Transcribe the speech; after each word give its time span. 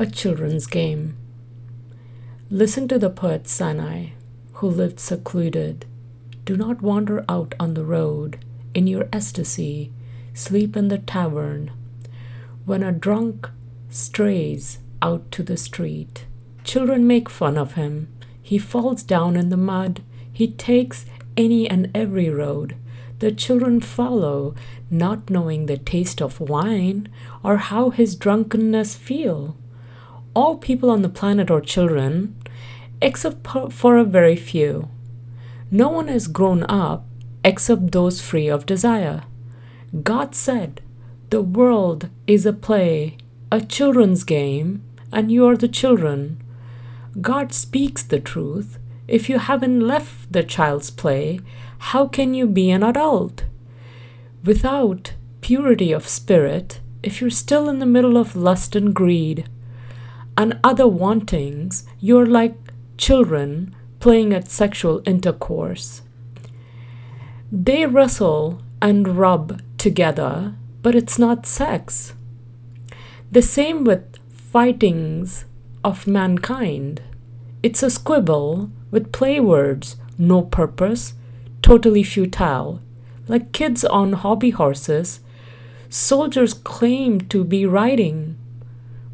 A 0.00 0.06
children's 0.06 0.66
game. 0.66 1.14
Listen 2.48 2.88
to 2.88 2.98
the 2.98 3.10
poet 3.10 3.46
Sanai, 3.46 4.14
who 4.54 4.66
lived 4.66 4.98
secluded. 4.98 5.84
Do 6.46 6.56
not 6.56 6.80
wander 6.80 7.22
out 7.28 7.54
on 7.60 7.74
the 7.74 7.84
road. 7.84 8.38
In 8.72 8.86
your 8.86 9.10
ecstasy, 9.12 9.92
sleep 10.32 10.74
in 10.74 10.88
the 10.88 10.96
tavern. 10.96 11.70
When 12.64 12.82
a 12.82 12.92
drunk 12.92 13.50
strays 13.90 14.78
out 15.02 15.30
to 15.32 15.42
the 15.42 15.58
street, 15.58 16.24
children 16.64 17.06
make 17.06 17.28
fun 17.28 17.58
of 17.58 17.74
him. 17.74 18.08
He 18.40 18.56
falls 18.56 19.02
down 19.02 19.36
in 19.36 19.50
the 19.50 19.58
mud. 19.58 20.00
He 20.32 20.50
takes 20.50 21.04
any 21.36 21.68
and 21.68 21.90
every 21.94 22.30
road. 22.30 22.74
The 23.18 23.32
children 23.32 23.82
follow, 23.82 24.54
not 24.90 25.28
knowing 25.28 25.66
the 25.66 25.76
taste 25.76 26.22
of 26.22 26.40
wine 26.40 27.08
or 27.44 27.58
how 27.58 27.90
his 27.90 28.16
drunkenness 28.16 28.94
feel. 28.94 29.58
All 30.32 30.56
people 30.56 30.90
on 30.90 31.02
the 31.02 31.08
planet 31.08 31.50
are 31.50 31.60
children, 31.60 32.36
except 33.02 33.46
for 33.72 33.96
a 33.96 34.04
very 34.04 34.36
few. 34.36 34.88
No 35.72 35.88
one 35.88 36.06
has 36.06 36.28
grown 36.28 36.62
up 36.68 37.04
except 37.44 37.90
those 37.90 38.20
free 38.20 38.48
of 38.48 38.64
desire. 38.64 39.22
God 40.04 40.36
said, 40.36 40.80
The 41.30 41.42
world 41.42 42.10
is 42.28 42.46
a 42.46 42.52
play, 42.52 43.16
a 43.50 43.60
children's 43.60 44.22
game, 44.22 44.84
and 45.12 45.32
you 45.32 45.46
are 45.46 45.56
the 45.56 45.68
children. 45.68 46.40
God 47.20 47.52
speaks 47.52 48.04
the 48.04 48.20
truth. 48.20 48.78
If 49.08 49.28
you 49.28 49.38
haven't 49.38 49.80
left 49.80 50.32
the 50.32 50.44
child's 50.44 50.90
play, 50.90 51.40
how 51.78 52.06
can 52.06 52.34
you 52.34 52.46
be 52.46 52.70
an 52.70 52.84
adult? 52.84 53.44
Without 54.44 55.14
purity 55.40 55.90
of 55.90 56.06
spirit, 56.06 56.80
if 57.02 57.20
you're 57.20 57.30
still 57.30 57.68
in 57.68 57.80
the 57.80 57.86
middle 57.86 58.16
of 58.16 58.36
lust 58.36 58.76
and 58.76 58.94
greed 58.94 59.48
and 60.36 60.58
other 60.64 60.86
wantings, 60.88 61.86
you're 61.98 62.26
like 62.26 62.56
children 62.96 63.74
playing 63.98 64.32
at 64.32 64.50
sexual 64.50 65.02
intercourse. 65.04 66.02
They 67.52 67.86
wrestle 67.86 68.62
and 68.80 69.16
rub 69.16 69.60
together, 69.76 70.54
but 70.82 70.94
it's 70.94 71.18
not 71.18 71.46
sex. 71.46 72.14
The 73.30 73.42
same 73.42 73.84
with 73.84 74.16
fightings 74.28 75.44
of 75.84 76.06
mankind. 76.06 77.02
It's 77.62 77.82
a 77.82 77.90
squibble 77.90 78.70
with 78.90 79.12
play 79.12 79.40
words, 79.40 79.96
no 80.18 80.42
purpose, 80.42 81.14
totally 81.62 82.02
futile. 82.02 82.80
Like 83.28 83.52
kids 83.52 83.84
on 83.84 84.14
hobby 84.14 84.50
horses, 84.50 85.20
soldiers 85.88 86.54
claim 86.54 87.20
to 87.28 87.44
be 87.44 87.66
riding. 87.66 88.29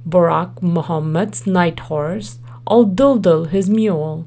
Buraq 0.09 0.63
Muhammad's 0.63 1.47
night 1.47 1.81
horse, 1.81 2.39
al 2.71 2.87
Duldul 2.87 3.49
his 3.49 3.69
mule. 3.69 4.27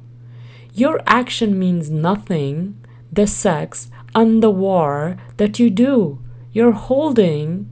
Your 0.74 1.00
action 1.08 1.58
means 1.58 1.90
nothing, 1.90 2.76
the 3.12 3.28
sex 3.28 3.90
and 4.14 4.44
the 4.44 4.52
war 4.52 5.18
that 5.38 5.60
you 5.60 5.70
do. 5.70 6.20
You're 6.52 6.74
holding 6.74 7.70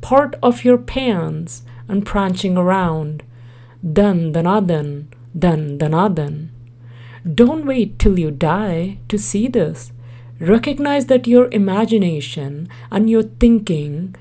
part 0.00 0.36
of 0.42 0.64
your 0.64 0.78
pants 0.78 1.62
and 1.88 2.04
prancing 2.06 2.56
around. 2.56 3.22
Dan 3.82 4.32
danadan, 4.32 5.06
ah, 5.12 5.16
dan 5.38 5.78
danadan. 5.78 6.48
Ah, 6.48 7.28
Don't 7.34 7.66
wait 7.66 7.98
till 7.98 8.18
you 8.18 8.30
die 8.30 8.98
to 9.08 9.18
see 9.18 9.46
this. 9.46 9.92
Recognize 10.40 11.06
that 11.06 11.26
your 11.26 11.48
imagination 11.52 12.68
and 12.90 13.08
your 13.08 13.22
thinking 13.22 14.14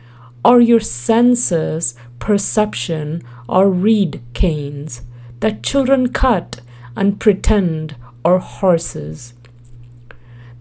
or 0.45 0.59
your 0.59 0.80
senses, 0.80 1.95
perception, 2.22 3.22
or 3.50 3.69
reed 3.69 4.22
canes 4.33 5.02
that 5.41 5.64
children 5.64 6.14
cut 6.14 6.61
and 6.95 7.19
pretend 7.19 7.95
are 8.23 8.39
horses. 8.39 9.33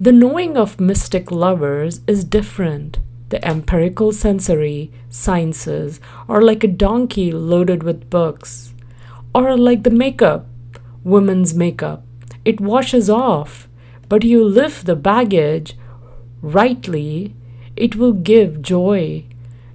The 0.00 0.10
knowing 0.10 0.56
of 0.56 0.80
mystic 0.80 1.30
lovers 1.30 2.00
is 2.08 2.24
different. 2.24 2.98
The 3.28 3.46
empirical 3.46 4.10
sensory 4.10 4.90
sciences 5.08 6.00
are 6.28 6.42
like 6.42 6.64
a 6.64 6.68
donkey 6.68 7.30
loaded 7.30 7.84
with 7.84 8.10
books, 8.10 8.74
or 9.32 9.56
like 9.56 9.84
the 9.84 9.90
makeup, 9.90 10.46
women's 11.04 11.54
makeup 11.54 12.02
it 12.44 12.60
washes 12.60 13.10
off, 13.10 13.68
but 14.08 14.24
you 14.24 14.44
lift 14.44 14.86
the 14.86 14.96
baggage 14.96 15.76
rightly, 16.42 17.34
it 17.76 17.96
will 17.96 18.12
give 18.12 18.62
joy. 18.62 19.24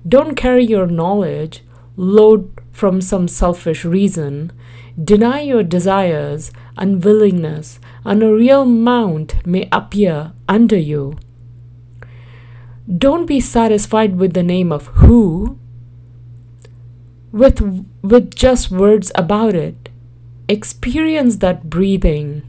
Don't 0.07 0.35
carry 0.35 0.66
your 0.66 0.88
knowledge, 0.88 1.63
load 1.95 2.51
from 2.72 3.01
some 3.01 3.28
selfish 3.28 3.85
reason. 3.85 4.51
Deny 5.01 5.41
your 5.41 5.63
desires 5.63 6.51
and 6.78 7.03
willingness, 7.03 7.79
and 8.03 8.22
a 8.22 8.33
real 8.33 8.66
mount 8.66 9.45
may 9.45 9.67
appear 9.72 10.34
under 10.47 10.78
you. 10.78 11.17
Don't 12.97 13.25
be 13.25 13.39
satisfied 13.39 14.17
with 14.17 14.34
the 14.34 14.44
name 14.44 14.72
of 14.72 14.88
who, 14.88 15.57
with, 17.31 17.59
with 18.01 18.35
just 18.35 18.72
words 18.72 19.11
about 19.16 19.55
it. 19.55 19.89
Experience 20.47 21.38
that 21.38 21.69
breathing 21.69 22.44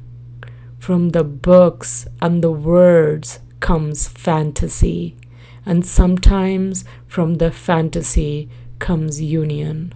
from 0.79 1.11
the 1.11 1.25
books 1.25 2.07
and 2.21 2.45
the 2.45 2.53
words 2.53 3.41
comes 3.61 4.07
fantasy, 4.07 5.17
and 5.65 5.85
sometimes 5.85 6.85
from 7.09 7.37
the 7.37 7.51
fantasy 7.51 8.49
comes 8.79 9.21
union. 9.21 9.93